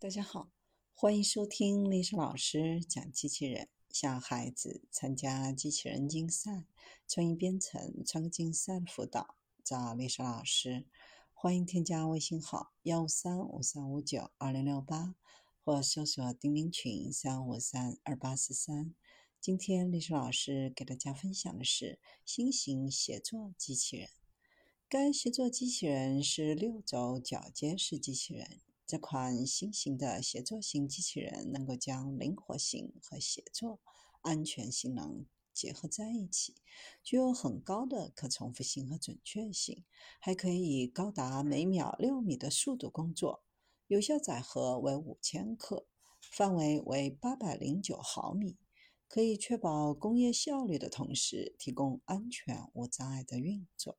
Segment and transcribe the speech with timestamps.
[0.00, 0.50] 大家好，
[0.94, 3.68] 欢迎收听历史老师讲机器人。
[3.90, 6.64] 想孩子参加机器人竞赛、
[7.06, 10.86] 创意编程、创客竞赛的辅导，找历史老师。
[11.34, 15.16] 欢迎添加微信号幺五三五三五九二零六八，
[15.62, 18.94] 或搜索钉钉群三五三二八四三。
[19.38, 24.08] 今天历史老师给大家分享的是新型协作机器人。
[24.88, 28.62] 该协作机器人是六轴铰接式机器人。
[28.90, 33.78] 这款新型的协作型机器人能够将灵活性和协作
[34.20, 36.56] 安全性能结合在一起，
[37.00, 39.84] 具有很高的可重复性和准确性，
[40.18, 43.44] 还可以以高达每秒六米的速度工作。
[43.86, 45.86] 有效载荷为五千克，
[46.20, 48.56] 范围为八百零九毫米，
[49.06, 53.96] 可以确保工业效率的同时，提供安全无障碍的运作。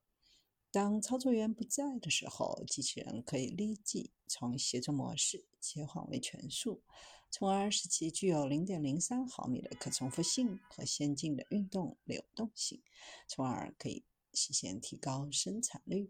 [0.72, 6.82] 当操作员不在的时候，机器人可以立即从协作模式切换为全速，
[7.30, 12.82] 从而使其具有0.03毫米的可重复性和先进的运动流动性，
[13.28, 16.10] 从而可以实现提高生产率。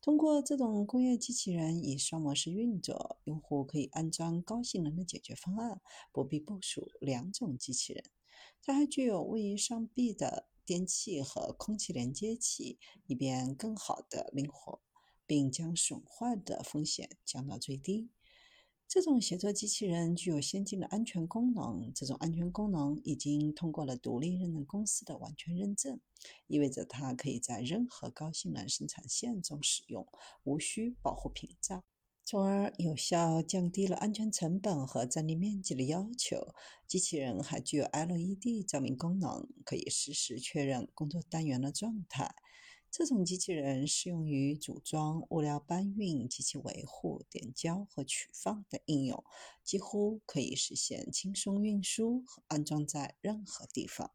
[0.00, 8.02] 通过这种工业机器人以双模式运作，用户可以安装高性能的解决方案，不必部署两种机器人。
[8.62, 10.48] 它还具有位于上臂的。
[10.72, 14.80] 电器和空气连接器，以便更好的灵活，
[15.26, 18.08] 并将损坏的风险降到最低。
[18.88, 26.00] 这种协作机器人具有先进的安全功能，这种安全功能已经通过了独立认证公司的完全认证，
[26.46, 30.08] 意味着它可以在任何高性能生产线中使用，
[30.42, 31.84] 无需保护屏障。
[32.32, 36.54] 从而有效降低了安全成本和占地面积的要求。
[36.86, 42.34] 机器人还具有 LED 照明功能，可以实时确认工作单元的状态。
[42.90, 49.22] 这种机器人适用于组装、物料搬运、机器维护、点胶和取放等应用，
[49.62, 54.10] 几乎可以实现轻松运输和安装在任何地方。